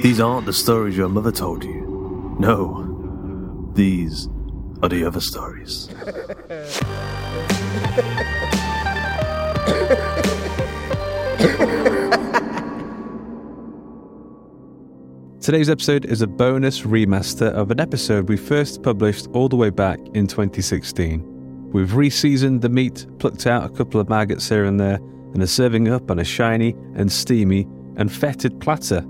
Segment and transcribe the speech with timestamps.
[0.00, 2.36] These aren't the stories your mother told you.
[2.38, 3.72] No.
[3.74, 4.28] These
[4.80, 5.88] are the other stories.
[15.40, 19.70] Today's episode is a bonus remaster of an episode we first published all the way
[19.70, 21.70] back in 2016.
[21.72, 25.00] We've re-seasoned the meat, plucked out a couple of maggots here and there,
[25.34, 27.66] and are serving up on a shiny and steamy
[27.96, 29.04] and fetid platter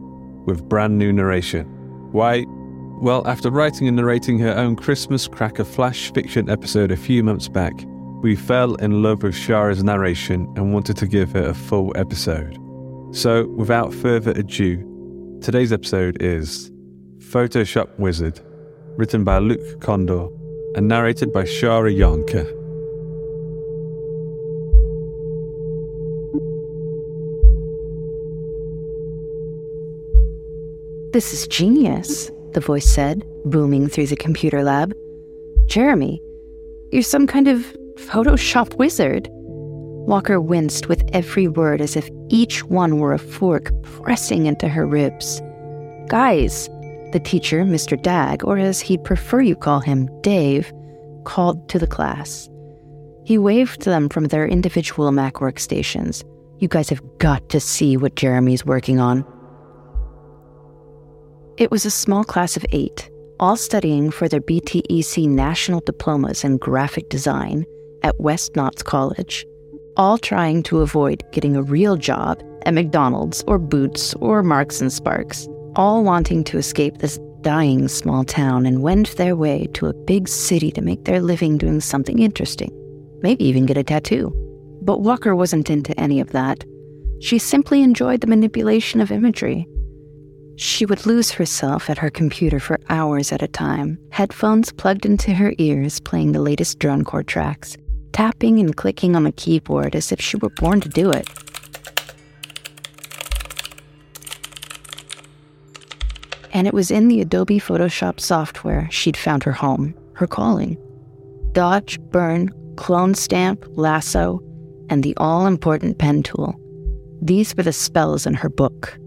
[0.49, 1.67] with brand new narration.
[2.11, 2.45] Why?
[3.01, 7.47] Well, after writing and narrating her own Christmas cracker flash fiction episode a few months
[7.47, 7.75] back,
[8.23, 12.59] we fell in love with Shara's narration and wanted to give her a full episode.
[13.13, 16.73] So, without further ado, today's episode is
[17.19, 18.41] Photoshop Wizard,
[18.97, 20.33] written by Luke Kondor
[20.75, 22.58] and narrated by Shara Jahnke.
[31.11, 34.95] This is genius, the voice said, booming through the computer lab.
[35.65, 36.21] Jeremy,
[36.93, 37.61] you're some kind of
[37.95, 39.27] Photoshop wizard.
[39.33, 44.87] Walker winced with every word as if each one were a fork pressing into her
[44.87, 45.41] ribs.
[46.09, 46.69] Guys,
[47.13, 48.01] the teacher, Mr.
[48.01, 50.71] Dagg, or as he'd prefer you call him, Dave,
[51.25, 52.51] called to the class.
[53.25, 56.23] He waved them from their individual Mac workstations.
[56.59, 59.25] You guys have got to see what Jeremy's working on.
[61.59, 63.11] It was a small class of eight,
[63.41, 67.67] all studying for their BTEC national diplomas in graphic design
[68.05, 69.45] at West Notts College,
[69.97, 74.93] all trying to avoid getting a real job at McDonald's or Boots or Marks and
[74.93, 79.95] Sparks, all wanting to escape this dying small town and wend their way to a
[79.95, 82.71] big city to make their living doing something interesting,
[83.21, 84.33] maybe even get a tattoo.
[84.83, 86.65] But Walker wasn't into any of that.
[87.19, 89.67] She simply enjoyed the manipulation of imagery.
[90.59, 95.33] She would lose herself at her computer for hours at a time, headphones plugged into
[95.33, 97.77] her ears playing the latest drone core tracks,
[98.13, 101.29] tapping and clicking on the keyboard as if she were born to do it.
[106.53, 110.77] And it was in the Adobe Photoshop software she'd found her home, her calling.
[111.53, 114.41] Dodge, burn, clone stamp, lasso,
[114.91, 116.57] and the all important pen tool.
[117.23, 118.99] These were the spells in her book,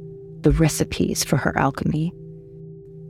[0.44, 2.14] the recipes for her alchemy.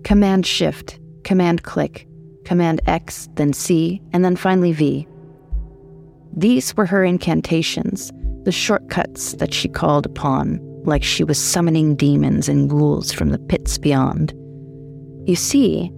[0.04, 2.08] Command Shift, Command Click,
[2.46, 5.08] Command X, then C, and then finally V.
[6.36, 8.12] These were her incantations,
[8.44, 13.40] the shortcuts that she called upon, like she was summoning demons and ghouls from the
[13.40, 14.34] pits beyond.
[15.28, 15.92] You see,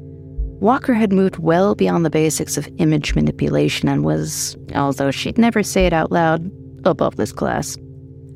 [0.59, 5.63] Walker had moved well beyond the basics of image manipulation and was, although she'd never
[5.63, 6.49] say it out loud,
[6.85, 7.77] above this class.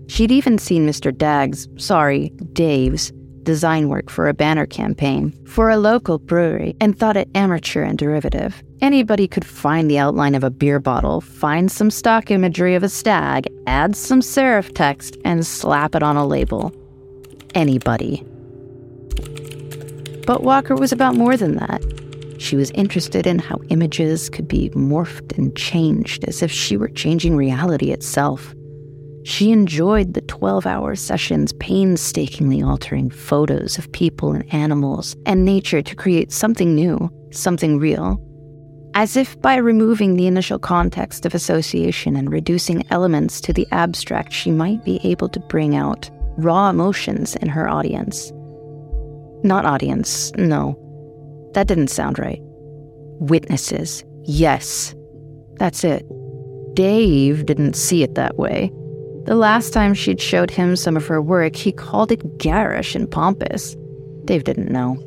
[0.08, 1.16] She'd even seen Mr.
[1.16, 3.12] Dagg's, sorry, Dave's,
[3.48, 7.98] design work for a banner campaign for a local brewery and thought it amateur and
[7.98, 8.62] derivative.
[8.82, 12.90] Anybody could find the outline of a beer bottle, find some stock imagery of a
[12.90, 16.74] stag, add some serif text, and slap it on a label.
[17.56, 18.22] Anybody.
[20.26, 21.82] But Walker was about more than that.
[22.38, 26.90] She was interested in how images could be morphed and changed as if she were
[26.90, 28.54] changing reality itself.
[29.28, 35.82] She enjoyed the 12 hour sessions painstakingly altering photos of people and animals and nature
[35.82, 38.24] to create something new, something real.
[38.94, 44.32] As if by removing the initial context of association and reducing elements to the abstract,
[44.32, 48.32] she might be able to bring out raw emotions in her audience.
[49.44, 50.80] Not audience, no.
[51.54, 52.40] That didn't sound right.
[53.20, 54.96] Witnesses, yes.
[55.56, 56.06] That's it.
[56.76, 58.72] Dave didn't see it that way.
[59.28, 63.12] The last time she'd showed him some of her work, he called it garish and
[63.12, 63.76] pompous.
[64.24, 64.98] Dave didn't know.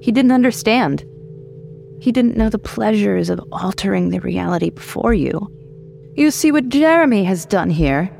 [0.00, 1.04] He didn't understand.
[2.00, 5.46] He didn't know the pleasures of altering the reality before you.
[6.14, 8.10] You see what Jeremy has done here?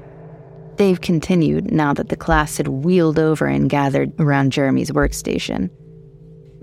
[0.77, 5.71] Dave continued now that the class had wheeled over and gathered around Jeremy's workstation.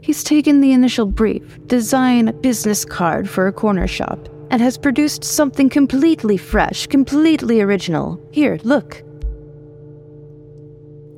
[0.04, 4.78] He's taken the initial brief, design a business card for a corner shop, and has
[4.78, 8.24] produced something completely fresh, completely original.
[8.32, 9.02] Here, look.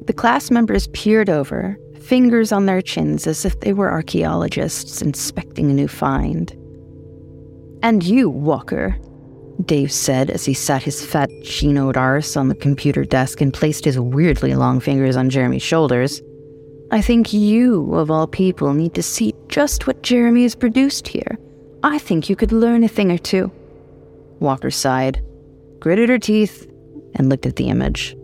[0.06, 5.70] The class members peered over, fingers on their chins as if they were archaeologists inspecting
[5.70, 6.50] a new find.
[7.84, 8.98] And you, Walker,
[9.66, 13.84] Dave said as he sat his fat chinoed arse on the computer desk and placed
[13.84, 16.22] his weirdly long fingers on Jeremy's shoulders.
[16.90, 21.38] I think you, of all people, need to see just what Jeremy has produced here.
[21.86, 23.52] I think you could learn a thing or two.
[24.40, 25.24] Walker sighed,
[25.80, 26.68] gritted her teeth,
[27.14, 28.18] and looked at the image.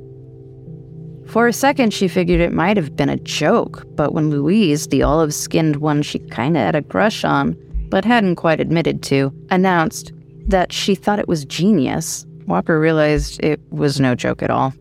[1.28, 5.04] For a second, she figured it might have been a joke, but when Louise, the
[5.04, 7.56] olive skinned one she kinda had a crush on,
[7.90, 10.12] but hadn't quite admitted to, announced
[10.48, 14.74] that she thought it was genius, Walker realized it was no joke at all.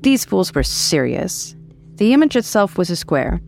[0.00, 1.54] These fools were serious.
[1.96, 3.42] The image itself was a square,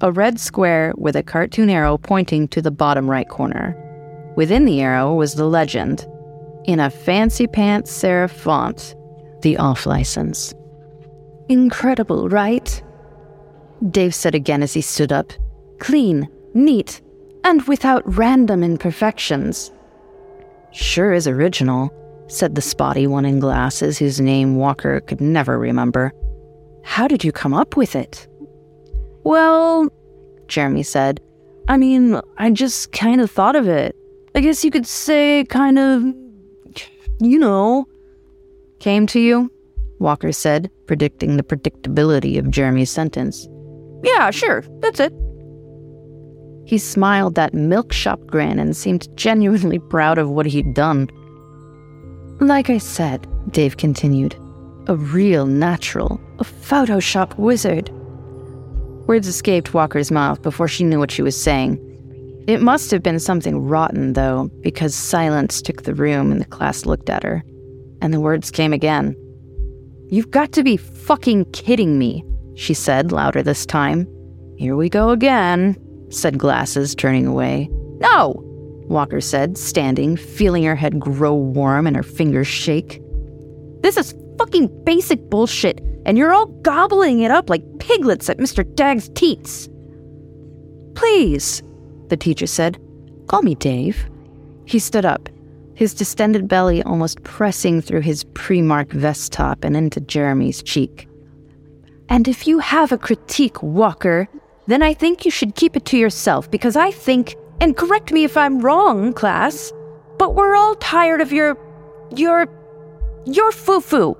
[0.00, 3.76] a red square with a cartoon arrow pointing to the bottom right corner.
[4.36, 6.06] Within the arrow was the legend,
[6.64, 8.94] in a fancy pants serif font,
[9.40, 10.54] the off license.
[11.48, 12.82] Incredible, right?
[13.90, 15.32] Dave said again as he stood up.
[15.78, 17.00] Clean, neat,
[17.44, 19.72] and without random imperfections.
[20.72, 21.90] Sure is original,
[22.28, 26.12] said the spotty one in glasses whose name Walker could never remember.
[26.84, 28.26] How did you come up with it?
[29.24, 29.88] Well,
[30.48, 31.20] Jeremy said,
[31.68, 33.96] I mean, I just kind of thought of it.
[34.36, 36.02] I guess you could say kind of,
[37.20, 37.88] you know.
[38.80, 39.50] Came to you?
[39.98, 43.48] Walker said, predicting the predictability of Jeremy's sentence.
[44.04, 45.14] Yeah, sure, that's it.
[46.66, 51.08] He smiled that milk shop grin and seemed genuinely proud of what he'd done.
[52.38, 54.36] Like I said, Dave continued,
[54.86, 57.88] a real natural, a Photoshop wizard.
[59.06, 61.80] Words escaped Walker's mouth before she knew what she was saying.
[62.46, 66.86] It must have been something rotten, though, because silence took the room and the class
[66.86, 67.42] looked at her.
[68.00, 69.16] And the words came again.
[70.08, 72.24] You've got to be fucking kidding me,
[72.54, 74.06] she said, louder this time.
[74.56, 75.76] Here we go again,
[76.10, 77.68] said Glasses, turning away.
[77.98, 78.40] No,
[78.88, 83.02] Walker said, standing, feeling her head grow warm and her fingers shake.
[83.80, 88.64] This is fucking basic bullshit, and you're all gobbling it up like piglets at Mr.
[88.76, 89.68] Dagg's teats.
[90.94, 91.62] Please,
[92.08, 92.80] the teacher said.
[93.26, 94.08] Call me Dave.
[94.64, 95.28] He stood up,
[95.74, 101.08] his distended belly almost pressing through his pre marked vest top and into Jeremy's cheek.
[102.08, 104.28] And if you have a critique, Walker,
[104.66, 108.24] then I think you should keep it to yourself because I think, and correct me
[108.24, 109.72] if I'm wrong, class,
[110.18, 111.58] but we're all tired of your.
[112.14, 112.48] your.
[113.26, 114.16] your foo foo.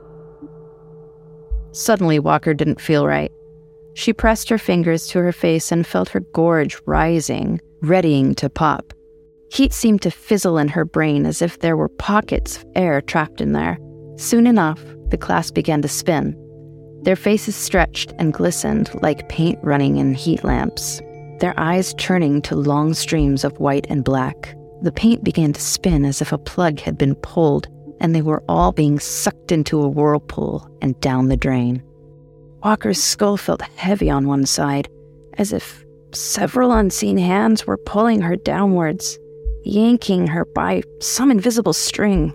[1.73, 3.31] Suddenly, Walker didn't feel right.
[3.97, 8.93] She pressed her fingers to her face and felt her gorge rising, readying to pop.
[9.51, 13.41] Heat seemed to fizzle in her brain as if there were pockets of air trapped
[13.41, 13.79] in there.
[14.17, 16.37] Soon enough, the class began to spin.
[17.05, 21.01] Their faces stretched and glistened like paint running in heat lamps,
[21.41, 24.55] their eyes turning to long streams of white and black.
[24.83, 27.67] The paint began to spin as if a plug had been pulled,
[28.01, 31.83] and they were all being sucked into a whirlpool and down the drain.
[32.67, 34.89] Walker's skull felt heavy on one side,
[35.39, 39.19] as if Several unseen hands were pulling her downwards,
[39.65, 42.33] yanking her by some invisible string,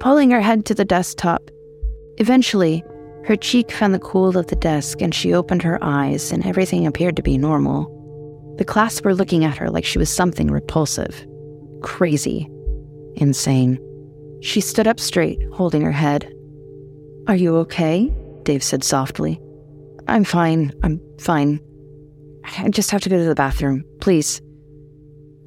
[0.00, 1.50] pulling her head to the desktop.
[2.16, 2.82] Eventually,
[3.24, 6.86] her cheek found the cool of the desk and she opened her eyes, and everything
[6.86, 7.84] appeared to be normal.
[8.56, 11.26] The class were looking at her like she was something repulsive,
[11.82, 12.48] crazy,
[13.16, 13.78] insane.
[14.40, 16.32] She stood up straight, holding her head.
[17.26, 18.10] Are you okay?
[18.44, 19.38] Dave said softly.
[20.12, 20.74] I'm fine.
[20.82, 21.58] I'm fine.
[22.58, 24.42] I just have to go to the bathroom, please.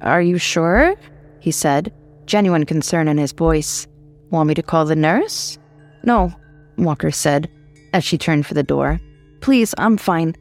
[0.00, 0.96] Are you sure?
[1.38, 1.94] He said,
[2.24, 3.86] genuine concern in his voice.
[4.30, 5.56] Want me to call the nurse?
[6.02, 6.32] No,
[6.78, 7.48] Walker said,
[7.92, 8.98] as she turned for the door.
[9.40, 10.34] Please, I'm fine.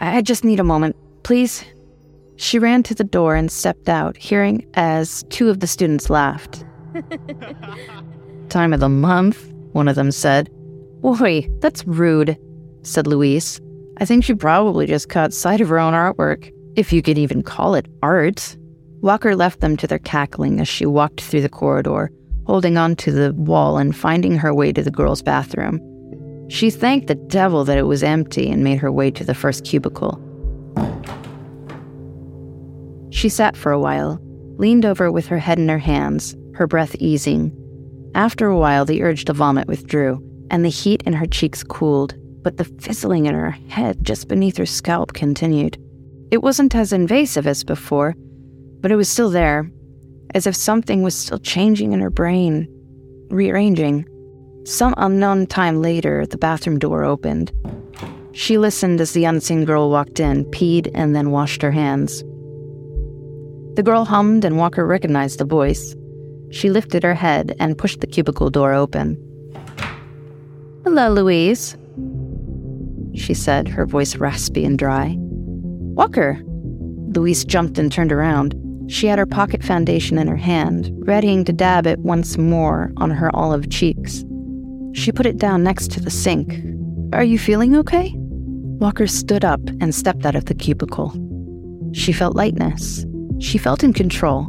[0.00, 1.64] I just need a moment, please.
[2.34, 6.64] She ran to the door and stepped out, hearing as two of the students laughed.
[8.48, 10.50] Time of the month, one of them said.
[11.02, 12.36] Boy, that's rude,
[12.82, 13.60] said Louise.
[13.98, 17.42] I think she probably just caught sight of her own artwork, if you could even
[17.42, 18.56] call it art.
[19.02, 22.10] Walker left them to their cackling as she walked through the corridor,
[22.46, 25.80] holding on to the wall and finding her way to the girls' bathroom.
[26.48, 29.64] She thanked the devil that it was empty and made her way to the first
[29.64, 30.20] cubicle.
[33.10, 34.18] She sat for a while,
[34.56, 37.56] leaned over with her head in her hands, her breath easing.
[38.14, 40.20] After a while, the urge to vomit withdrew,
[40.50, 44.56] and the heat in her cheeks cooled, but the fizzling in her head just beneath
[44.56, 45.76] her scalp continued.
[46.30, 48.14] It wasn't as invasive as before,
[48.80, 49.70] but it was still there,
[50.34, 52.68] as if something was still changing in her brain,
[53.30, 54.06] rearranging.
[54.64, 57.52] Some unknown time later, the bathroom door opened.
[58.32, 62.22] She listened as the unseen girl walked in, peed, and then washed her hands.
[63.74, 65.96] The girl hummed, and Walker recognized the voice.
[66.50, 69.16] She lifted her head and pushed the cubicle door open.
[70.84, 71.76] Hello, Louise,
[73.14, 75.16] she said, her voice raspy and dry.
[75.18, 76.40] Walker!
[77.14, 78.54] Louise jumped and turned around.
[78.88, 83.10] She had her pocket foundation in her hand, readying to dab it once more on
[83.10, 84.24] her olive cheeks.
[84.92, 86.54] She put it down next to the sink.
[87.12, 88.14] Are you feeling okay?
[88.16, 91.12] Walker stood up and stepped out of the cubicle.
[91.92, 93.04] She felt lightness.
[93.38, 94.46] She felt in control.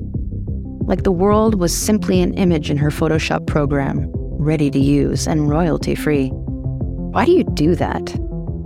[0.85, 5.49] Like the world was simply an image in her Photoshop program, ready to use and
[5.49, 6.29] royalty free.
[6.29, 8.15] Why do you do that?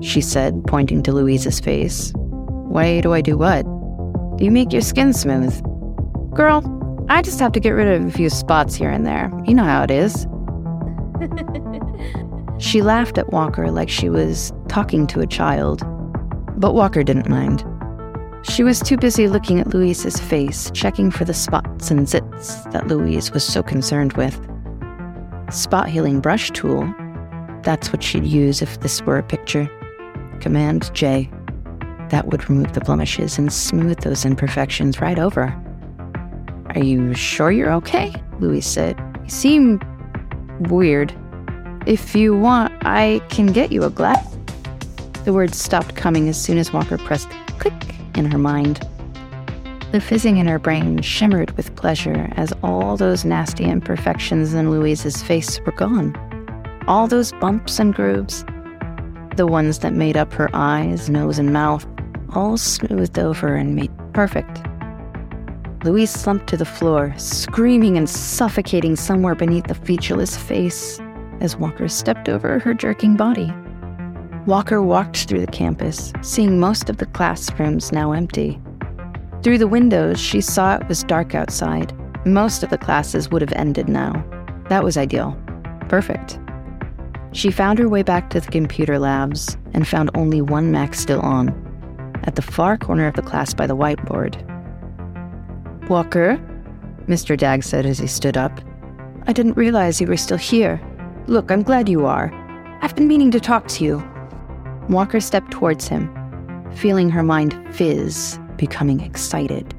[0.02, 2.14] She said, pointing to Louise's face.
[2.16, 3.66] Why do I do what?
[4.42, 5.62] You make your skin smooth.
[6.34, 6.64] Girl,
[7.10, 9.32] I just have to get rid of a few spots here and there.
[9.46, 10.28] You know how it is.
[12.58, 15.82] she laughed at Walker like she was talking to a child.
[16.60, 17.64] But Walker didn't mind.
[18.44, 22.88] She was too busy looking at Louise's face, checking for the spots and zits that
[22.88, 24.36] Louise was so concerned with.
[25.52, 26.94] Spot healing brush tool.
[27.64, 29.70] That's what she'd use if this were a picture.
[30.42, 31.30] Command J.
[32.10, 35.54] That would remove the blemishes and smooth those imperfections right over.
[36.76, 38.14] Are you sure you're okay?
[38.40, 38.98] Louise said.
[39.24, 39.80] You seem
[40.70, 41.14] weird.
[41.86, 44.38] If you want, I can get you a glass.
[45.24, 47.74] The words stopped coming as soon as Walker pressed click
[48.16, 48.88] in her mind.
[49.92, 55.24] The fizzing in her brain shimmered with pleasure as all those nasty imperfections in Louise's
[55.24, 56.14] face were gone.
[56.88, 58.44] All those bumps and grooves,
[59.36, 61.86] the ones that made up her eyes, nose, and mouth,
[62.34, 64.62] all smoothed over and made perfect.
[65.84, 71.00] Louise slumped to the floor, screaming and suffocating somewhere beneath the featureless face
[71.42, 73.54] as Walker stepped over her jerking body.
[74.46, 78.60] Walker walked through the campus, seeing most of the classrooms now empty.
[79.44, 81.94] Through the windows, she saw it was dark outside.
[82.26, 84.26] Most of the classes would have ended now.
[84.70, 85.38] That was ideal.
[85.88, 86.40] Perfect.
[87.36, 91.20] She found her way back to the computer labs and found only one Mac still
[91.20, 91.50] on,
[92.24, 94.40] at the far corner of the class by the whiteboard.
[95.90, 96.40] Walker,
[97.10, 97.38] Mr.
[97.38, 98.62] Dagg said as he stood up.
[99.28, 100.82] I didn't realize you were still here.
[101.28, 102.32] Look, I'm glad you are.
[102.82, 104.10] I've been meaning to talk to you.
[104.88, 106.10] Walker stepped towards him,
[106.74, 109.74] feeling her mind fizz, becoming excited.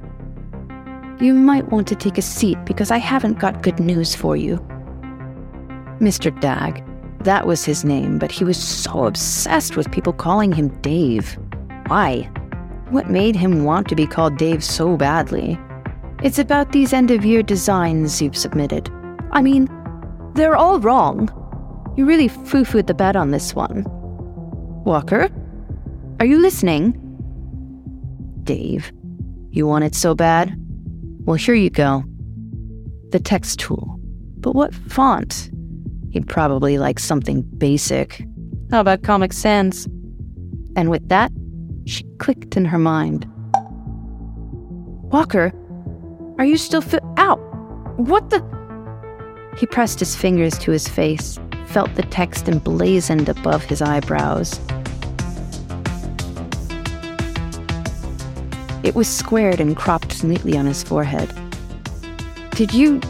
[1.21, 4.59] You might want to take a seat because I haven't got good news for you.
[6.01, 6.39] Mr.
[6.39, 6.85] Dagg,
[7.26, 11.37] that was his name, but he was so obsessed with people calling him Dave.
[11.88, 12.23] Why?
[12.90, 15.59] What made him want to be called Dave so badly?
[16.23, 18.88] It's about these end of year designs you've submitted.
[19.33, 19.68] I mean,
[20.35, 21.28] they're all wrong.
[21.97, 23.85] You really foo fooed the bed on this one.
[24.85, 25.28] Walker?
[26.21, 26.92] Are you listening?
[28.45, 28.92] Dave,
[29.50, 30.54] you want it so bad?
[31.25, 32.04] Well, here you go.
[33.11, 33.99] The text tool.
[34.38, 35.50] But what font?
[36.17, 38.25] He'd probably like something basic.
[38.71, 39.85] How about Comic Sans?
[40.75, 41.31] And with that,
[41.85, 43.31] she clicked in her mind.
[45.13, 45.53] Walker,
[46.39, 47.03] are you still fit?
[47.19, 47.37] Ow!
[47.99, 48.41] What the?
[49.59, 54.59] He pressed his fingers to his face, felt the text emblazoned above his eyebrows.
[58.83, 61.31] It was squared and cropped neatly on his forehead.
[62.53, 63.03] Did you.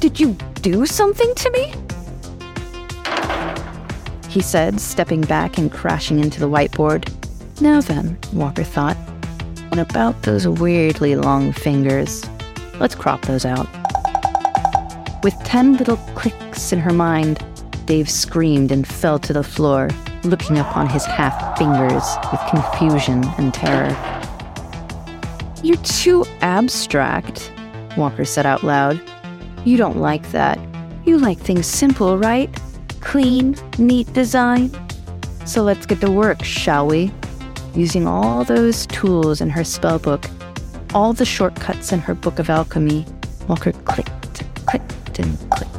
[0.00, 1.72] Did you do something to me?
[4.30, 7.10] He said, stepping back and crashing into the whiteboard.
[7.60, 8.96] Now then, Walker thought.
[9.72, 12.24] And about those weirdly long fingers.
[12.78, 13.66] Let's crop those out.
[15.24, 17.44] With ten little clicks in her mind,
[17.86, 19.90] Dave screamed and fell to the floor,
[20.22, 23.90] looking upon his half fingers with confusion and terror.
[25.64, 27.52] You're too abstract,
[27.96, 29.00] Walker said out loud.
[29.64, 30.60] You don't like that.
[31.04, 32.48] You like things simple, right?
[33.00, 34.70] Clean, neat design.
[35.46, 37.12] So let's get to work, shall we?
[37.74, 40.28] Using all those tools in her spellbook,
[40.94, 43.06] all the shortcuts in her book of alchemy,
[43.48, 45.70] Walker clicked, clicked, and clicked.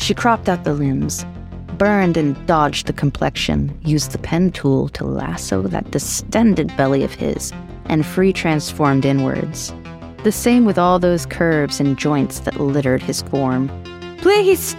[0.00, 1.24] She cropped out the limbs,
[1.76, 7.14] burned and dodged the complexion, used the pen tool to lasso that distended belly of
[7.14, 7.52] his,
[7.86, 9.72] and free transformed inwards.
[10.24, 13.70] The same with all those curves and joints that littered his form.
[14.18, 14.76] Please!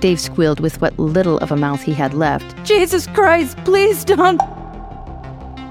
[0.00, 2.56] Dave squealed with what little of a mouth he had left.
[2.64, 4.40] Jesus Christ, please don't!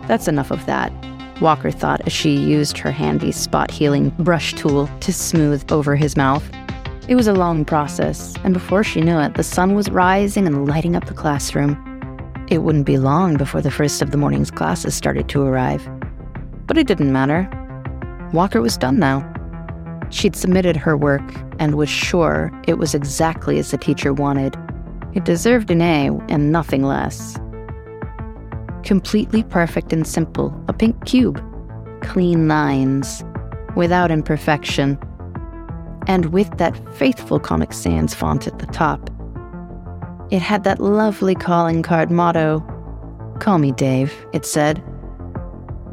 [0.07, 0.93] That's enough of that.
[1.41, 6.15] Walker thought as she used her handy spot healing brush tool to smooth over his
[6.15, 6.47] mouth.
[7.07, 10.67] It was a long process, and before she knew it, the sun was rising and
[10.67, 11.75] lighting up the classroom.
[12.49, 15.89] It wouldn't be long before the first of the morning's classes started to arrive.
[16.67, 17.49] But it didn't matter.
[18.33, 19.25] Walker was done now.
[20.09, 21.23] She'd submitted her work
[21.59, 24.55] and was sure it was exactly as the teacher wanted.
[25.13, 27.37] It deserved an A and nothing less
[28.83, 31.39] completely perfect and simple, a pink cube,
[32.01, 33.23] clean lines,
[33.75, 34.97] without imperfection,
[36.07, 39.11] and with that faithful Comic Sans font at the top.
[40.31, 42.65] It had that lovely calling card motto
[43.39, 44.83] Call me Dave, it said.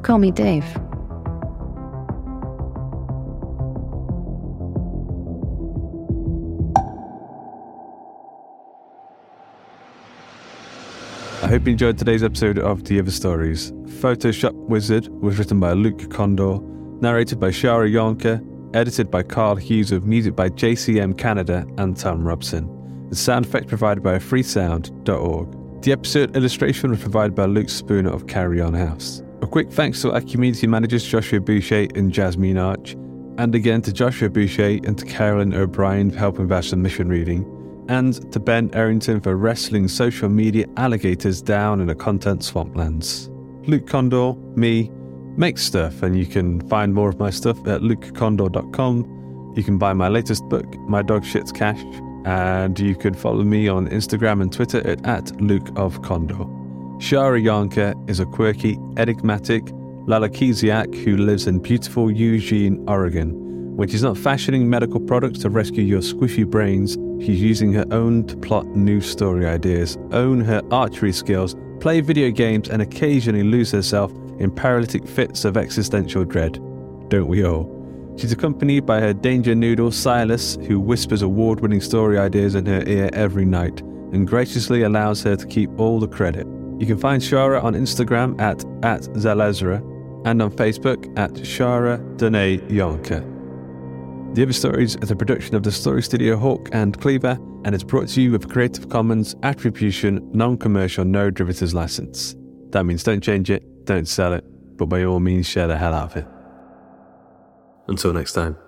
[0.02, 0.64] Call me Dave.
[11.46, 13.70] I hope you enjoyed today's episode of The Other Stories.
[14.00, 16.60] Photoshop Wizard was written by Luke Kondor,
[17.00, 22.26] narrated by Shara Jahnke, edited by Karl Hughes with music by JCM Canada and Thom
[22.26, 22.68] Robson.
[23.10, 25.82] The sound effect provided by freesound.org.
[25.82, 29.22] The episode illustration was provided by Luke Spooner of Carrion House.
[29.40, 32.94] A quick thanks to our community managers Joshua Boucher and Jasmine Arch,
[33.38, 37.55] and again to Joshua Boucher and to Carolyn O'Brien for helping with our submission reading
[37.88, 43.28] and to Ben Errington for wrestling social media alligators down in the content swamplands.
[43.68, 44.90] Luke Kondor, me,
[45.36, 49.54] make stuff, and you can find more of my stuff at lukekondor.com.
[49.56, 51.82] You can buy my latest book, My Dog Shits Cash,
[52.26, 56.44] and you can follow me on Instagram and Twitter at, at Luke of Condor.
[56.98, 59.64] Shara Jahnke is a quirky, enigmatic
[60.06, 63.76] Lalakesiac who lives in beautiful Eugene, Oregon.
[63.76, 68.26] When she's not fashioning medical products to rescue your squishy brains, she's using her own
[68.26, 73.70] to plot new story ideas, own her archery skills, play video games, and occasionally lose
[73.70, 76.54] herself in paralytic fits of existential dread.
[77.08, 77.72] Don't we all?
[78.16, 82.82] She's accompanied by her danger noodle, Silas, who whispers award winning story ideas in her
[82.86, 86.46] ear every night and graciously allows her to keep all the credit.
[86.78, 89.78] You can find Shara on Instagram at, at Zellezra
[90.26, 93.35] and on Facebook at Shara Dene Jahnke.
[94.36, 97.82] The Other Stories is a production of the Story Studio Hawk and Cleaver and is
[97.82, 102.36] brought to you with Creative Commons Attribution Non Commercial No Derivatives License.
[102.68, 104.44] That means don't change it, don't sell it,
[104.76, 106.26] but by all means share the hell out of it.
[107.88, 108.58] Until next time.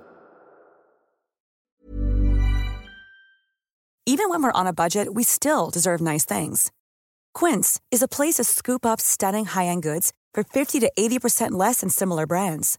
[4.07, 6.73] Even when we're on a budget, we still deserve nice things.
[7.35, 11.51] Quince is a place to scoop up stunning high end goods for 50 to 80%
[11.51, 12.79] less than similar brands.